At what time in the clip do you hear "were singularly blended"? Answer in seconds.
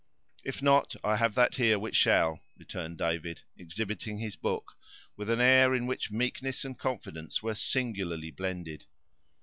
7.43-8.85